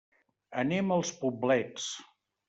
Anem 0.61 0.89
als 0.95 1.11
Poblets. 1.19 1.91